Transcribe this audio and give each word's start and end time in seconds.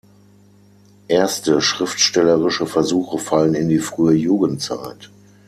Erste 1.09 1.61
schriftstellerische 1.61 2.65
Versuche 2.65 3.19
fallen 3.19 3.53
in 3.53 3.69
die 3.69 3.77
frühe 3.77 4.15
Jugendzeit. 4.15 5.11